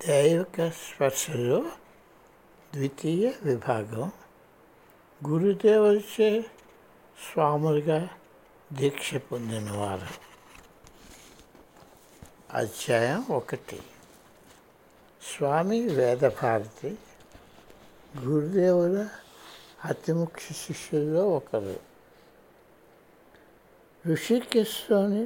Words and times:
దైవిక 0.00 0.68
స్పర్శలో 0.80 1.58
ద్వితీయ 2.74 3.32
విభాగం 3.44 4.10
గురుదేవులచే 5.20 6.28
స్వాములుగా 7.18 7.98
దీక్ష 8.72 9.14
పొందినవారు 9.14 10.10
అధ్యాయం 12.54 13.22
ఒకటి 13.30 13.78
స్వామి 15.22 15.80
వేదభారతి 15.88 16.90
గురుదేవుల 18.18 18.98
అతి 19.84 20.12
ముఖ్య 20.12 20.54
శిష్యుల్లో 20.54 21.22
ఒకరు। 21.28 21.76
ఋషికేశ్లోని 24.04 25.24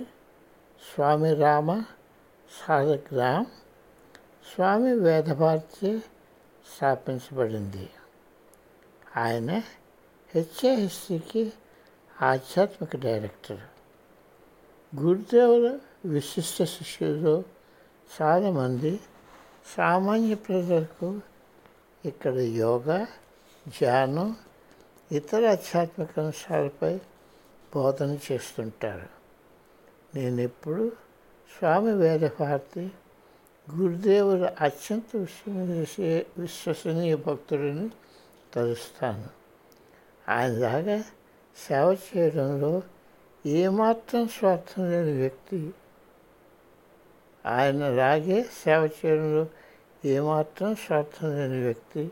స్వామి 0.82 1.34
రామ 1.34 1.68
సాధగ్రామ్ 2.50 3.50
స్వామి 4.54 4.94
వేదభారతి 4.94 5.98
స్థాపించబడింది. 6.76 7.90
ఆయన 9.16 9.62
హెచ్ఏహెచ్సికి 10.34 11.52
ఆధ్యాత్మిక 12.22 12.96
డైరెక్టర్. 12.96 13.60
గురుదేవుల 14.96 15.78
విశిష్ట 16.04 16.62
శిష్యులు 16.62 17.44
చాలామంది 18.22 19.00
సామాన్య 19.76 20.34
ప్రజలకు 20.34 21.20
ఇక్కడ 22.04 22.34
యోగా 22.34 23.06
ధ్యానం 23.68 24.36
ఇతర 25.12 25.50
ఆధ్యాత్మిక 25.50 26.18
అంశాలపై 26.18 27.00
బోధన 27.74 28.18
చేస్తుంటారు. 28.32 29.08
నేను 30.14 30.40
ఎప్పుడు 30.40 30.92
స్వామి 31.58 31.92
వేదభారతి 31.92 32.90
గురుదేవుల 33.76 34.54
అత్యంత 34.60 35.16
విశ్వసే 35.16 36.26
విశ్వసనీయ 36.38 37.16
భక్తుడిని 37.16 37.90
తలుస్తాను. 38.54 39.28
ఆయనలాగా 40.28 41.04
సేవ 41.68 41.96
చేయడంలో 42.08 42.82
ఏమాత్రం 43.46 44.28
స్వార్థం 44.28 44.90
లేని 44.90 45.12
వ్యక్తి 45.12 45.70
ఆయనలాగే 47.46 48.42
సేవ 48.42 48.90
చేయడంలో 48.98 49.46
ఏమాత్రం 50.04 50.74
స్వార్థం 50.74 51.36
లేని 51.36 51.62
వ్యక్తి 51.62 52.10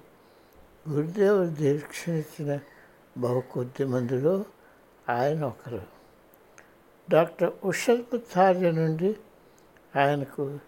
గురుదేవుడు 0.88 1.48
దీక్షనిచ్చిన 1.48 2.60
బహు 3.18 3.40
కొద్ది 3.40 3.84
మందిలో 3.84 4.44
ఆయన 5.08 5.44
ఒకరు. 5.44 5.82
డాక్టర్ 7.10 7.52
ఉషల్ 7.64 8.04
పుత్తార్య 8.14 8.70
నుండి 8.70 9.16
ఆయనకు 9.96 10.58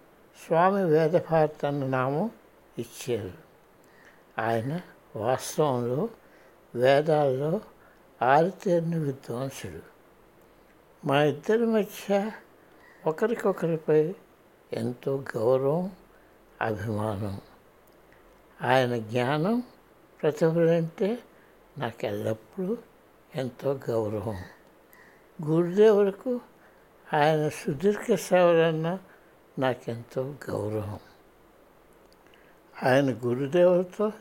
స్వామి 0.47 0.84
వేదభారత్ 0.84 1.64
అన్న 1.64 1.86
నామం 1.86 2.31
ఇచ్చారు. 2.78 3.33
ఆయన 4.41 4.80
వాస్తవంలో 5.17 6.08
వేదాల్లో 6.75 7.61
ఆరితేరిన 8.22 8.97
విద్వాంసుడు. 8.97 9.80
మా 11.06 11.22
ఇద్దరి 11.22 11.67
మధ్య 11.67 12.30
ఒకరికొకరిపై 13.06 14.14
ఎంతో 14.72 15.25
గౌరవం 15.36 15.92
అభిమానం. 16.62 17.41
ఆయన 18.62 18.98
జ్ఞానం 18.98 19.62
ప్రతిభలంటే 20.23 21.19
నాకు 21.78 22.06
ఎల్లప్పుడూ 22.06 22.77
ఎంతో 23.34 23.80
గౌరవం. 23.91 24.36
గురుదేవులకు 25.45 26.41
ఆయన 27.14 27.48
సుదీర్ఘ 27.48 28.14
సేవలన్నా 28.14 28.98
నాకెంతో 29.59 30.34
గౌరవం. 30.51 30.98
ఆయన 32.84 33.12
గురుదేవులతో 33.25 34.12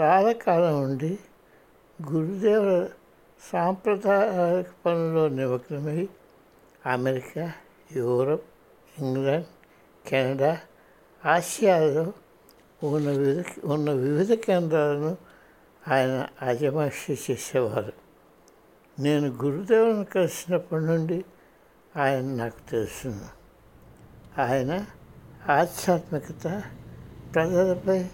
చాలా 0.00 0.32
కాలం 0.32 0.82
ఉండి 0.82 1.18
గురుదేవుల 2.12 2.88
సాంప్రదాయ 3.52 4.62
పనుల్లో 4.62 5.28
నిమగ్నమై 5.28 6.08
అమెరికా 6.86 7.52
యూరప్ 7.92 8.44
ఇంగ్లాండ్ 8.98 9.46
కెనడా 10.08 10.60
ఆసియాలో 11.24 12.12
ఉన్న 12.82 13.10
వివిధ 13.10 13.44
ఉన్న 13.64 13.90
వివిధ 13.90 14.32
కేంద్రాలను 14.32 15.16
ఆయన 15.88 16.28
అజమాయిషి 16.42 17.32
చేసేవారు. 17.32 17.92
నేను 18.98 19.28
గురుదేవుని 19.28 20.04
కలిసినప్పటి 20.04 20.84
నుండి 20.84 21.24
ఆయన 21.96 22.24
నాకు 22.24 22.70
తెలుసును. 22.70 23.41
ఆయన 24.38 24.86
ఆధ్యాత్మికత 25.48 26.62
ప్రజలపై 27.34 28.06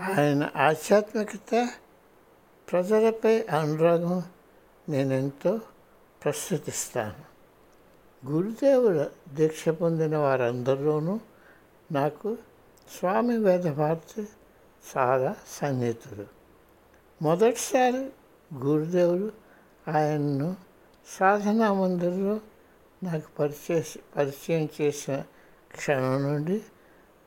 ఆయన 0.00 0.50
ఆధ్యాత్మికత 0.56 1.70
ప్రజలపై 2.72 3.42
అనురాగం 3.42 4.22
నేనెంతో 4.88 5.60
ప్రస్తుతిస్తాను. 6.24 7.36
గురుదేవుల 8.30 9.06
దీక్ష 9.34 9.68
పొందిన 9.68 10.16
వారందరిలోనూ 10.16 11.20
నాకు 11.92 12.38
స్వామి 12.98 13.38
వేదభారతి 13.38 14.28
చాలా 14.96 15.36
సన్నిహితుడు. 15.48 16.26
మొదటిసారి 17.22 18.08
గురుదేవులు 18.54 19.32
ఆయన్ను 19.90 20.56
సాధనా 21.20 21.72
మందిరంలో 21.72 22.40
నాకు 23.06 23.30
పరిచయ 23.38 23.82
పరిచయం 24.16 24.68
చేసిన 24.80 25.22
క్షణం 25.76 26.22
నుండి 26.22 26.62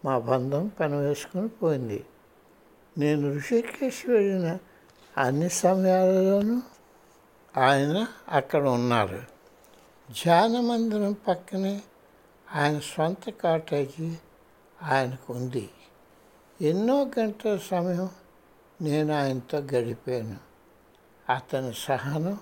మా 0.05 0.17
బంధం 0.17 0.71
పనివేసుకుని 0.79 1.47
పోయింది. 1.47 2.05
నేను 2.97 3.35
ఋషికేశ్ 3.35 4.09
వెళ్ళిన 4.09 4.57
అన్ని 5.17 5.49
సమయాలలోనూ 5.49 6.61
ఆయన 7.57 8.07
అక్కడ 8.29 8.67
ఉన్నారు. 8.67 9.21
ధ్యాన 10.11 10.59
మందిరం 10.59 11.15
పక్కనే 11.27 11.81
ఆయన 12.55 12.79
సొంత 12.79 13.29
కాటేజీ 13.29 14.17
ఆయనకు 14.81 15.33
ఉంది. 15.33 15.69
ఎన్నో 16.61 17.11
గంటల 17.19 17.57
సమయం 17.57 18.09
నేను 18.81 19.13
ఆయనతో 19.13 19.57
గడిపాను. 19.57 20.37
అతని 21.33 21.73
సహనం 21.73 22.39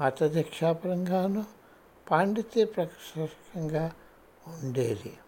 మత 0.00 0.24
దీక్షాపరంగాను 0.24 1.55
పాండిత్య 2.10 2.64
ప్రకటంగా 2.64 3.92
ఉండేది. 4.46 5.18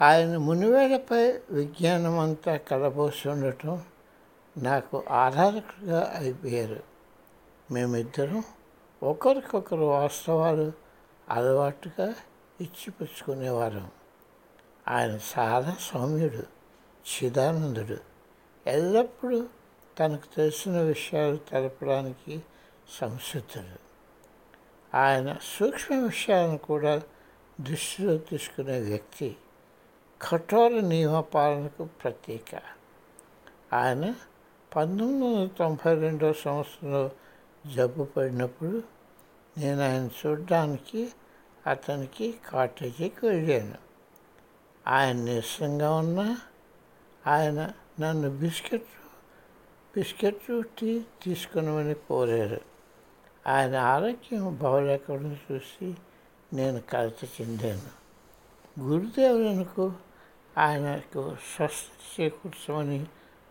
ఆయన 0.00 0.36
మునివేలపై 0.36 1.40
విజ్ఞానం 1.50 2.18
అంతా 2.18 2.56
కలబోసి 2.56 3.28
ఉండటం 3.28 3.82
నాకు 4.56 5.04
ఆధారకుడిగా 5.10 6.14
అయిపోయారు. 6.16 6.82
మేమిద్దరం 7.70 8.44
ఒకరికొకరు 9.02 9.84
వాస్తవాలు 9.84 10.72
అలవాటుగా 11.28 12.08
ఇచ్చిపుచ్చుకునేవారు. 12.60 13.88
ఆయన 14.88 15.18
చాలా 15.38 15.76
సౌమ్యుడు 15.80 16.42
చిదానందుడు. 17.04 17.96
ఎల్లప్పుడూ 18.66 19.46
తనకు 19.98 20.36
తెలిసిన 20.36 20.80
విషయాలు 20.80 21.36
తెలపడానికి 21.36 22.42
సంసిద్ధుడు. 23.00 23.83
ఆయన 24.94 25.36
సూక్ష్మ 25.58 25.94
విషయాలను 25.94 26.58
కూడా 26.58 27.02
దృష్టిలో 27.60 28.16
తీసుకునే 28.16 28.80
వ్యక్తి 28.80 29.36
కఠోర 30.22 30.70
నియమ 30.70 31.20
పాలనకు 31.20 31.84
ప్రత్యేక. 31.84 32.62
ఆయన 33.72 34.14
పంతొమ్మిది 34.76 35.34
వందల 35.34 35.48
తొంభై 35.58 35.94
రెండవ 35.94 36.32
సంవత్సరంలో 36.32 37.10
జబ్బు 37.74 38.04
పడినప్పుడు 38.04 38.82
నేను 39.58 39.82
ఆయన 39.82 40.08
చూడడానికి 40.26 41.12
అతనికి 41.66 42.34
కాటేజీకి 42.48 43.26
వెళ్ళాను. 43.26 43.74
ఆయన 44.88 45.16
నీరసంగా 45.16 45.96
ఉన్నా 45.96 46.38
ఆయన 47.26 47.72
నన్ను 48.00 48.30
బిస్కెట్ 48.30 48.86
బిస్కెట్ 49.96 50.64
టీ 50.80 51.04
తీసుకునమని 51.24 51.94
కోరారు. 51.94 52.73
ఆయన 53.46 53.76
ఆరోగ్యం 53.76 54.58
బాగలేకుండా 54.62 55.36
చూసి 55.52 55.94
నేను 56.52 56.80
కలత 56.80 57.24
చెందాను. 57.24 58.04
గురుదేవులకు 58.80 59.92
ఆయనకు 60.58 61.36
స్వస్థ 61.56 62.20
చేకూర్చమని 62.20 63.06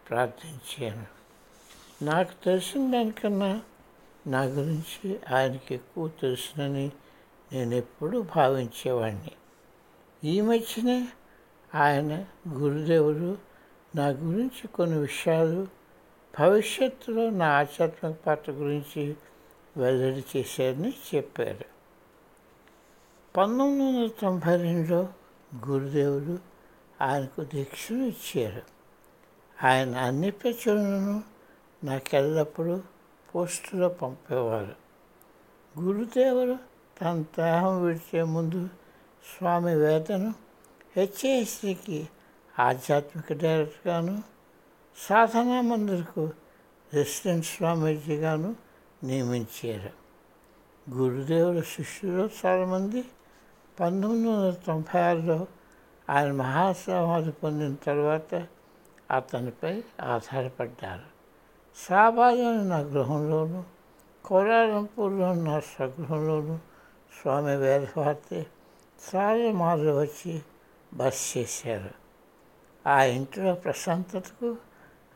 ప్రార్థించాను. 0.10 1.06
నాకు 2.06 2.44
తెలిసిన 2.46 2.92
దానికన్నా 2.92 3.62
నా 4.28 4.44
గురించి 4.44 5.20
ఆయనకి 5.34 5.76
ఎక్కువ 5.76 6.08
తెలుసునని 6.08 6.92
నేను 7.54 7.76
ఎప్పుడూ 7.76 8.22
భావించేవాడిని 8.22 9.32
ఈ 10.24 10.42
మధ్యనే 10.42 11.08
ఆయన 11.76 12.26
గురుదేవుడు 12.50 13.38
నా 13.96 14.08
గురించి 14.08 14.68
కొన్ని 14.68 14.98
విషయాలు 14.98 15.68
భవిష్యత్తులో 16.40 17.30
నా 17.30 17.46
ఆధ్యాత్మిక 17.46 18.16
పాత్ర 18.16 18.52
గురించి 18.52 19.16
వెల్లడి 19.78 20.24
చేశారని 20.38 20.94
చెప్పారు. 21.16 21.66
పంతొమ్మిది 23.38 23.98
వందల 23.98 24.10
తొంభై 24.22 24.58
రెండులో 24.58 25.08
గురుదేవుడు 25.68 26.40
ఆయనకు 27.04 27.44
దీక్షను 27.44 28.04
ఇచ్చారు. 28.04 28.62
ఆయన 29.64 29.98
అన్ని 29.98 30.32
ప్రచురణను 30.32 31.24
నాకెల్లప్పుడూ 31.84 32.82
పోస్టులో 33.36 33.90
పంపేవారు. 33.90 34.76
గురుదేవుడు 35.80 36.58
తన 37.02 37.22
దేహం 37.22 37.86
విడిచే 37.86 38.24
ముందు 38.24 38.66
స్వామి 39.38 39.76
వేదను 39.76 40.34
హెచ్ఏఎస్సికి 40.98 42.10
ఆధ్యాత్మిక 42.60 43.34
డైరెక్టర్గాను 43.34 44.24
సాధనా 44.98 45.62
మందిర్కు 45.62 46.32
రెసిడెంట్ 46.94 47.46
స్వామీజీగాను 47.46 48.63
నియమించారు. 49.04 49.90
గురుదేవుల 50.92 51.62
శిష్యులు 51.62 52.30
చాలామంది 52.46 53.02
పంతొమ్మిది 53.80 54.28
వందల 54.28 54.54
తొంభై 54.68 55.02
ఆరులో 55.02 55.48
ఆయన 56.10 56.32
మహాసమాధి 56.32 57.32
పొందిన 57.32 57.74
తర్వాత 57.74 58.48
అతనిపై 59.12 59.84
ఆధారపడ్డారు. 60.02 61.14
సాబాలోని 61.76 62.70
నా 62.70 62.80
గృహంలోను 62.80 63.64
కోలాలంపూర్లో 64.26 65.34
నా 65.34 65.60
స్వగృహంలోనూ 65.60 66.58
స్వామి 67.22 67.56
వేదభారతి 67.56 68.48
చాలా 69.16 69.52
మార్లు 69.52 70.02
వచ్చి 70.02 70.42
బస్ 70.94 71.38
చేశారు. 71.38 71.90
ఆ 72.90 73.04
ఇంట్లో 73.04 73.54
ప్రశాంతతకు 73.54 74.58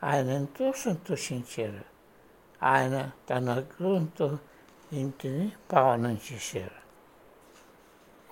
ఆయన 0.04 0.25
ఎంతో 0.25 0.72
సంతోషించారు. 0.72 1.97
ఆయన 2.63 3.12
తన 3.30 3.50
అగ్రహంతో 3.50 4.38
ఇంటిని 4.94 5.51
పావనం 5.71 6.19
చేశారు. 6.33 6.88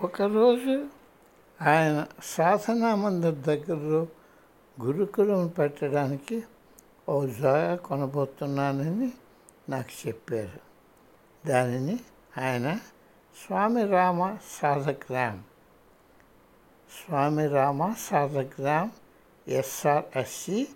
ఒకరోజు 0.06 0.86
ఆయన 1.62 2.06
సాధనా 2.24 2.96
మందిర్ 2.96 3.36
దగ్గరలో 3.36 4.08
గురుకులం 4.82 5.48
పెట్టడానికి 5.48 6.44
ఓ 7.10 7.26
జాగా 7.26 7.76
కొనబోతున్నానని 7.76 9.14
నాకు 9.70 10.08
చెప్పారు. 10.08 10.66
దానిని 11.48 12.00
ఆయన 12.38 12.80
స్వామి 13.46 13.88
రామ 13.88 14.38
సాధగ్రామ్ 14.62 15.44
స్వామి 16.90 17.48
రామ 17.48 17.94
సాధగ్రామ్ 17.98 18.90
ఎస్ఆర్ఎస్సి 19.48 20.68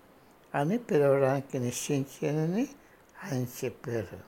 అని 0.55 0.77
పిలవడానికి 0.77 1.59
నిశ్చయించానని 1.59 2.67
ఆయన 3.23 3.45
చెప్పారు. 3.65 4.19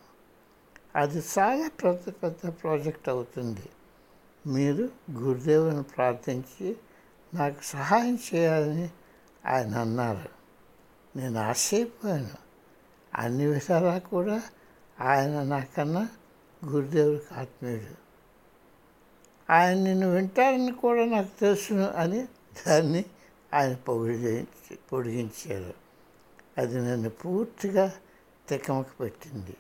అది 0.96 1.24
చాలా 1.40 1.70
పెద్ద 1.84 2.14
పెద్ద 2.24 2.50
ప్రాజెక్ట్ 2.50 3.10
అవుతుంది. 3.10 3.70
మీరు 4.48 4.90
గురుదేవుని 5.12 5.84
ప్రార్థించి 5.84 6.78
నాకు 7.34 7.64
సహాయం 7.64 8.20
చేయాలని 8.36 8.90
ఆయన 9.46 9.78
అన్నారు. 9.78 10.30
నేను 11.18 11.40
ఆశ్చర్యపోయాను. 11.40 12.30
అన్ని 13.16 13.46
విధాలా 13.46 13.98
కూడా 13.98 14.44
ఆయన 15.02 15.44
నాకన్నా 15.44 16.10
గురుదేవుడికి 16.66 17.34
ఆత్మీయుడు. 17.34 18.02
ఆయన 19.52 19.78
నిన్ను 19.78 20.12
వింటారని 20.12 20.72
కూడా 20.72 21.06
నాకు 21.06 21.40
తెలుసును 21.40 21.88
అని 21.88 22.28
దాన్ని 22.68 23.06
ఆయన 23.54 23.74
పొగిడి 23.74 24.48
పొడిగించారు. 24.76 25.74
అది 26.58 26.78
నన్ను 26.78 27.10
పూర్తిగా 27.10 27.94
తికమక 28.52 28.86
పెట్టింది. 29.00 29.58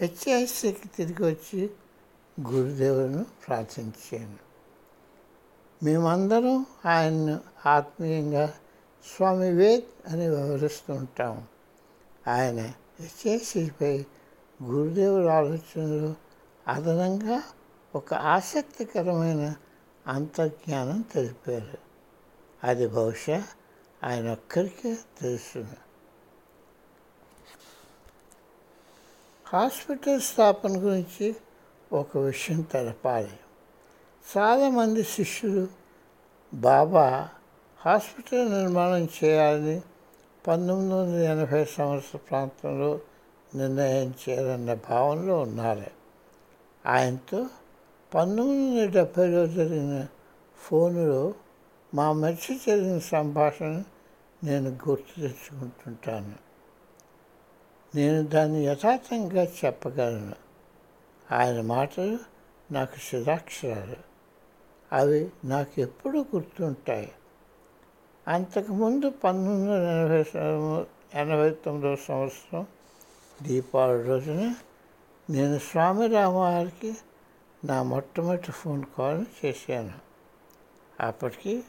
హెచ్ఐసికి 0.00 0.88
తిరిగి 0.88 1.30
వచ్చి 1.30 1.70
గురుదేవులను 2.50 3.26
ప్రార్థించాను. 3.46 4.36
మేమందరం 5.84 6.66
ఆయన్ను 6.86 7.40
ఆత్మీయంగా 7.66 8.54
స్వామి 9.16 9.50
వేద్ 9.50 10.12
అని 10.12 10.28
వివరిస్తూ 10.28 10.94
ఉంటాం. 10.94 11.46
ఆయన 12.28 12.72
హెచ్ఐసిపై 13.00 14.04
గురుదేవుల 14.62 15.28
ఆలోచనలు 15.28 16.14
అదనంగా 16.68 17.42
ఒక 17.94 18.14
ఆసక్తికరమైన 18.14 19.54
అంతర్జ్ఞానం 20.06 21.00
తెలిపారు. 21.00 21.78
అది 22.64 22.86
బహుశా 22.86 23.44
ఆయన 24.04 24.32
ఒక్కరికే 24.32 24.98
తెలుసు 25.20 25.66
హాస్పిటల్ 29.52 30.20
స్థాపన 30.20 30.70
గురించి 30.70 31.36
ఒక 31.92 32.18
విషయం 32.18 32.60
తెలపాలి. 32.60 33.30
చాలామంది 34.36 35.02
శిష్యులు 35.02 35.68
బాబా 36.54 37.28
హాస్పిటల్ 37.80 38.52
నిర్మాణం 38.52 39.08
చేయాలని 39.24 39.80
పంతొమ్మిది 40.46 40.94
వందల 40.94 41.18
ఎనభై 41.18 41.64
సంవత్సర 41.64 42.18
ప్రాంతంలో 42.18 43.00
నిర్ణయం 43.54 44.14
చేయాలన్న 44.28 44.74
భావనలో 44.74 45.40
ఉన్నారు. 45.40 45.84
ఆయనతో 46.86 47.46
పంతొమ్మిది 48.14 48.80
వందల 48.80 48.90
డెబ్భైలో 48.90 49.46
జరిగిన 49.46 50.06
ఫోనులో 50.58 51.34
మా 51.94 52.12
మధ్య 52.12 52.54
జరిగిన 52.54 52.98
సంభాషణ 52.98 53.82
నేను 54.44 54.70
గుర్తు 54.88 55.20
తెచ్చుకుంటుంటాను. 55.20 56.47
నేను 57.94 58.22
దాన్ని 58.22 58.64
యథార్థంగా 58.64 59.42
చెప్పగలను. 59.42 60.32
ఆయన 61.34 61.60
మాటలు 61.60 62.18
నాకు 62.72 62.98
శిలాక్షరాలు 62.98 63.96
అవి 64.92 65.30
నాకు 65.44 65.80
ఎప్పుడూ 65.80 66.20
గుర్తుంటాయి. 66.20 67.12
అంతకుముందు 68.28 69.10
పంతొమ్మిది 69.10 69.70
వందల 69.70 69.82
ఎనభై 69.82 70.24
ఎనభై 71.20 71.50
తొమ్మిదవ 71.50 71.96
సంవత్సరం 71.96 72.66
దీపావళి 73.42 74.02
రోజున 74.02 74.54
నేను 75.30 75.58
స్వామి 75.58 76.06
రామవారికి 76.06 76.96
నా 77.64 77.82
మొట్టమొదటి 77.82 78.52
ఫోన్ 78.52 78.84
కాల్ 78.98 79.24
చేశాను. 79.44 79.92
అప్పటికి 81.02 81.62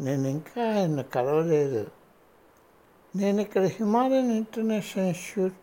నేను 0.00 0.28
ఇంకా 0.28 0.74
ఆయన 0.74 1.02
కలవలేదు. 1.02 1.90
నేను 3.16 3.40
ఇక్కడ 3.40 3.62
Himalayan 3.62 4.32
International 4.32 5.06
Institute 5.06 5.54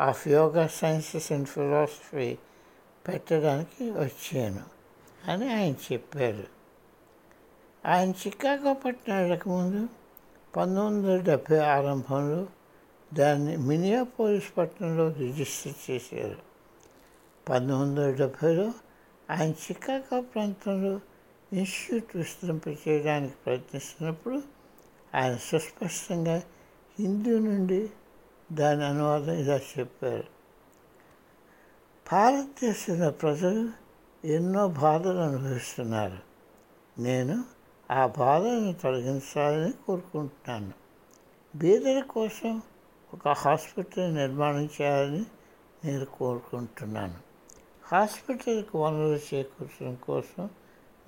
of 0.00 0.28
yoga 0.28 0.66
sciences 0.66 1.32
and 1.32 1.48
philosophy 1.48 2.38
పెట్టడానికి 3.08 3.90
వచ్చాను 3.90 4.60
అని 5.30 5.52
ఆయన 5.54 5.74
చెప్పారు. 5.92 6.44
ఆయన 7.86 8.10
చికాగో 8.10 8.72
పట్టణాలకు 8.72 9.48
ముందు 9.48 9.88
పంతొమ్మిది 10.56 11.08
వందల 11.08 11.24
డెబ్భై 11.24 11.58
ఆరంభంలో 11.58 12.46
దాన్ని 13.14 13.56
మినియాపోలిస్ 13.56 14.56
పట్టణంలో 14.56 15.12
రిజిస్టర్ 15.12 15.90
చేశారు. 15.90 16.36
పంతొమ్మిది 17.48 17.82
వందల 17.82 18.16
డెబ్భైలో 18.16 18.72
ఆయన 19.30 19.50
చికాగో 19.50 20.20
ప్రాంతంలో 20.20 21.00
ఇన్స్టిట్యూట్ 21.52 22.16
విస్తరింపచేయడానికి 22.16 23.34
ప్రయత్నిస్తున్నప్పుడు 23.46 24.42
ఆయన 25.14 25.36
సుస్పష్టంగా 25.36 26.42
హిందూ 26.98 27.38
నుండి 27.38 27.90
దాని 28.52 28.84
అనువాదం 28.84 29.32
ఇలా 29.32 29.56
చెప్పారు. 29.56 30.24
భారతదేశంలో 32.12 33.10
ప్రజలు 33.10 33.68
ఎన్నో 34.26 34.68
బాధలు 34.68 35.18
అనుభవిస్తున్నారు. 35.18 36.18
నేను 37.00 37.44
ఆ 37.90 38.06
బాధలను 38.06 38.72
తొలగించాలని 38.72 39.72
కోరుకుంటున్నాను. 39.72 40.72
బీదల 41.56 42.00
కోసం 42.00 42.62
ఒక 43.14 43.28
హాస్పిటల్ 43.28 44.14
నిర్మాణం 44.14 44.68
చేయాలని 44.82 45.26
నేను 45.84 46.04
కోరుకుంటున్నాను. 46.04 47.14
హాస్పిటల్కి 47.84 48.76
వనరులు 48.76 49.34
చేకూర్చడం 49.34 49.94
కోసం 49.94 50.50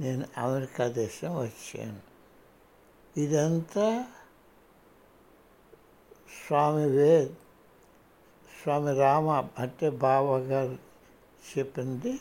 నేను 0.01 0.25
అమెరికా 0.39 0.89
దేశం 0.89 1.37
వచ్చాను. 1.37 2.01
ఇదంతా 3.17 4.05
స్వామి 6.35 6.87
వే 6.87 7.27
స్వామి 8.63 8.99
రామ 8.99 9.49
అంటే 9.59 9.91
బావ 9.91 10.39
గారు 10.39 10.79
చెప్పింది 11.59 12.21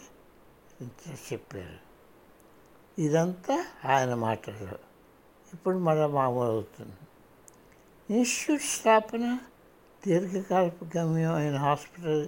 ఇంత 0.81 1.33
చెప్పారు. 1.33 1.93
ఇదంతా 3.01 3.65
ఆయన 3.85 4.13
మాటలు. 4.13 4.75
ఇప్పుడు 5.53 5.77
మన 5.77 6.05
మామూలు 6.05 6.49
అవుతుంది. 6.49 6.95
ఇన్స్టిట్యూట్ 8.17 8.61
స్థాపన 8.61 9.39
దీర్ఘకాలపు 10.07 10.97
గమ్యం 10.97 11.33
అయిన 11.33 11.57
హాస్పిటల్ 11.57 12.27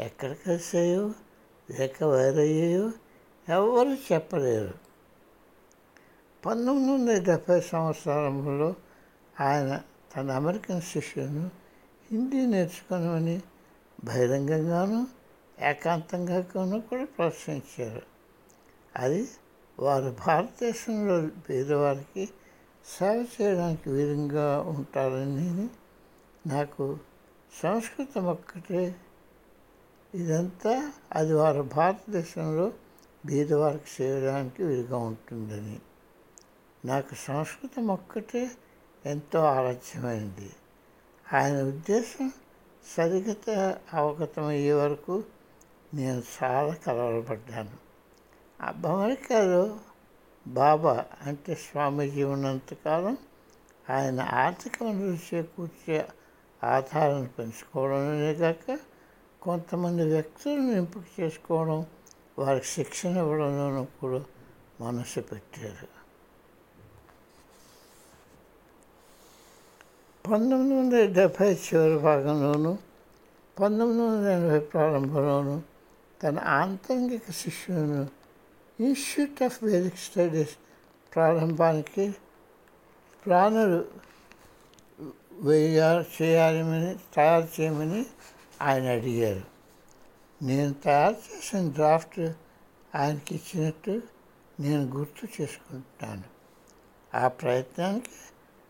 ఎక్కడ 0.00 0.32
కలిసాయో 0.32 1.12
లేక 1.70 2.04
వేరయ్యాయో 2.04 2.92
ఎవరు 3.48 3.88
చెప్పలేరు. 3.88 4.74
పంతొమ్మిది 6.46 6.92
వందల 6.92 7.22
డెబ్భై 7.22 7.60
సంవత్సరంలో 7.60 8.74
ఆయన 9.40 9.82
తన 10.16 10.30
అమెరికన్ 10.30 10.80
శిష్యులను 10.80 11.50
హిందీ 12.10 12.46
నేర్చుకోనమని 12.46 13.42
బహిరంగంగాను 14.04 15.06
ఏకాంతంగానూ 15.64 16.80
కూడా 16.80 17.04
ప్రోత్సహించారు. 17.04 18.02
అది 18.96 19.28
వారు 19.78 20.16
భారతదేశంలో 20.26 21.26
పేదవారికి 21.26 22.26
సేవ 22.98 23.26
చేయడానికి 23.42 23.90
వీరంగా 23.90 24.60
ఉంటారని 24.60 25.68
నాకు 26.48 26.98
సంస్కృతం 27.62 28.24
ఒక్కటే. 28.24 28.96
ఇదంతా 30.14 30.92
అది 31.12 31.32
వారు 31.34 31.62
భారతదేశంలో 31.62 32.72
బీదవారికి 33.26 34.02
చేయడానికి 34.02 34.62
వీలుగా 34.62 34.96
ఉంటుందని. 34.96 35.80
నాకు 36.84 37.14
సంస్కృతం 37.14 37.86
ఒక్కటే 37.86 38.50
ఎంతో 39.06 39.38
ఆలస్యమైంది. 39.38 40.50
ఆయన 41.34 41.62
ఉద్దేశం 41.62 42.32
సరిగత 42.96 43.78
అవగతమయ్యే 43.94 44.72
వరకు 44.72 45.24
నేను 45.94 46.22
చాలా 46.42 46.74
కలవరపడ్డాను. 46.74 47.82
అమెరికాలో 48.62 49.78
బాబా 50.46 51.04
అంటే 51.22 51.54
స్వామీజీ 51.54 52.22
ఉన్నంతకాలం 52.22 53.18
ఆయన 53.90 54.20
ఆర్థిక 54.20 54.82
వనరులు 54.82 55.34
చేకూర్చే 55.34 56.08
ఆధారాన్ని 56.64 57.28
పెంచుకోవడమే 57.28 58.34
కాక 58.34 58.78
కొంతమంది 59.42 60.02
వ్యక్తులను 60.02 60.72
ఎంపిక 60.72 61.20
చేసుకోవడం 61.20 61.86
వారికి 62.38 62.66
శిక్షణ 62.66 63.16
ఇవ్వడంలోనూ 63.16 63.84
కూడా 63.84 64.24
మనసు 64.80 65.20
పెట్టారు. 65.20 66.01
పంతొమ్మిది 70.30 70.74
వందల 70.74 71.12
డెబ్భై 71.12 71.54
చివరి 71.54 71.98
భాగంలోనూ 71.98 72.78
పంతొమ్మిది 73.60 74.02
వందల 74.02 74.28
ఎనభై 74.28 74.58
ప్రారంభంలోనూ 74.58 75.62
తన 76.22 76.38
ఆంతరిక 76.38 77.30
శిష్యులను 77.30 78.08
ఇన్స్టిట్యూట్ 78.80 79.42
ఆఫ్ 79.42 79.64
వేదిక్ 79.64 79.96
స్టడీస్ 79.96 80.56
ప్రారంభానికి 81.14 82.14
ప్రాణులు 83.26 83.84
వేయాలి 85.32 86.06
చేయాలని 86.22 86.98
తయారు 87.14 87.48
చేయమని 87.60 88.06
ఆయన 88.62 88.84
అడిగారు. 88.84 89.42
నేను 90.44 90.74
తయారు 90.74 91.16
చేసిన 91.16 91.70
డ్రాఫ్ట్ 91.70 92.20
ఆయనకి 92.94 93.34
ఇచ్చినట్టు 93.34 94.02
నేను 94.60 94.84
గుర్తు 94.84 95.42
చేసుకుంటున్నాను. 95.42 96.22
ఆ 97.14 97.28
ప్రయత్నానికి 97.28 98.10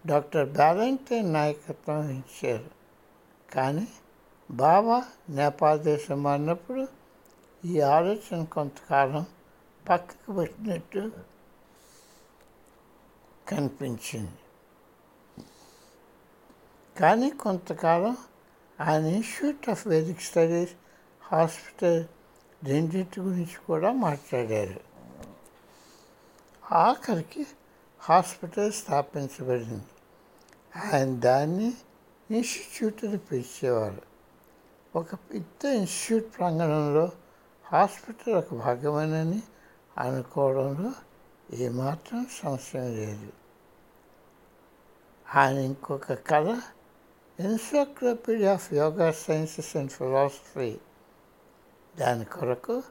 డాక్టర్ 0.06 0.49
బ్యాలంటైన్ 0.49 1.32
నాయకత్వం 1.32 2.11
ఇచ్చారు. 2.11 2.71
కానీ 3.54 3.88
బాబా 4.50 5.04
నేపాల్ 5.28 5.80
దేశం 5.80 6.23
మారినప్పుడు 6.23 6.88
ఈ 7.64 7.80
ఆలోచన 7.80 8.44
కొంతకాలం 8.44 9.26
పక్కకు 9.88 10.32
పెట్టినట్టు 10.32 11.11
కనిపించింది. 13.49 14.32
కానీ 17.00 17.30
కొంతకాలం 17.30 18.16
ఆయన 18.80 19.06
Institute 19.06 19.68
of 19.68 19.87
Vedic 19.87 20.21
Studies 20.21 20.73
hospital 21.23 22.04
రెండింటి 22.64 23.21
గురించి 23.21 23.56
కూడా 23.66 23.92
మాట్లాడారు. 23.92 24.80
ఆఖరికి 26.73 27.47
హాస్పిటల్ 28.00 28.73
స్థాపించబడింది. 28.73 29.85
ఆయన 30.76 31.14
దాన్ని 31.14 31.73
ఇన్స్టిట్యూట్ 32.31 33.05
అని 33.05 33.19
పిలిచేవారు. 33.19 34.02
ఒక 34.97 35.14
పెద్ద 35.14 35.64
ఇన్స్టిట్యూట్ 35.64 36.38
ప్రాంగణంలో 36.38 37.12
హాస్పిటల్ 37.64 38.35
ఒక 38.35 38.55
భాగమేనని 38.55 39.43
అనుకోవడంలో 39.99 40.93
ఏమాత్రం 41.57 42.26
సంశయం 42.43 42.97
లేదు. 42.97 43.33
ఆయన 45.35 45.59
ఇంకొక 45.59 46.12
కథ 46.12 46.62
encyclopedia 47.41 48.52
of 48.52 48.73
yoga 48.73 49.12
sciences 49.12 49.76
and 49.76 49.91
philosophy 49.91 50.79
దాని 51.97 52.25
కొరకు 52.25 52.83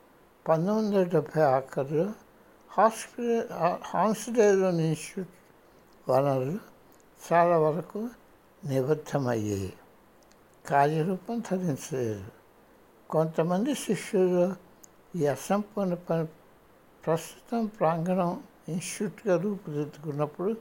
పంతొమ్మిది 0.48 0.98
వందల 0.98 1.10
డెబ్భై 1.10 1.42
ఆఖరిలో 1.42 2.14
హాస్పిటల్ 2.70 3.52
హాన్స్డేలోని 3.86 4.88
ఇన్స్టిట్యూట్ 4.88 5.30
వనరులు 6.10 6.71
చాలా 7.34 7.60
వరకు 7.60 8.10
నిబద్ధమయ్యాయి 8.66 9.74
కార్యరూపం 10.66 11.40
ధరించలేదు. 11.40 12.24
కొంతమంది 13.10 13.76
శిష్యులు 13.76 14.56
ఈ 15.18 15.26
అసంపూర్ణ 15.26 15.94
పని 15.94 16.28
ప్రస్తుతం 17.06 17.66
ప్రాంగణం 17.66 18.44
ఇన్స్టిట్యూట్గా 18.70 19.42
రూపుదిద్దుకున్నప్పుడు 19.42 20.56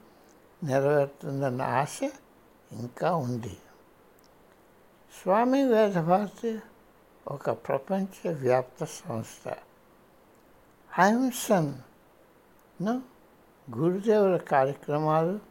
నెరవేరుతుందన్న 0.64 1.62
ఆశ 1.62 2.10
ఇంకా 2.72 3.14
ఉంది. 3.14 3.56
స్వామి 5.22 5.62
వేదభారతి 5.62 6.58
ఒక 7.28 7.50
ప్రపంచ 7.50 8.32
వ్యాప్త 8.32 8.84
సంస్థ. 8.84 9.54
ఐమ్సన్ను 11.00 13.02
గురుదేవుల 13.70 14.36
కార్యక్రమాలు 14.36 15.49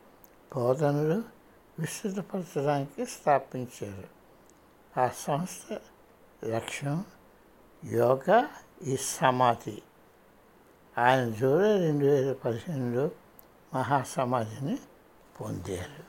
బోధనలు 0.56 1.24
విస్తృతపరచడానికి 1.80 3.06
స్థాపించారు. 3.06 4.08
ఆ 5.00 5.08
సంస్థ 5.08 5.80
లక్ష్యం 6.46 7.06
యోగా 7.86 8.50
ఈ 8.84 8.98
సమాధి. 8.98 9.82
ఆయన 10.98 11.30
జూలై 11.30 11.80
రెండు 11.80 12.06
వేల 12.06 12.34
పదిహేనులో 12.34 13.12
మహాసమాధిని 13.74 14.78
పొందారు. 15.42 16.09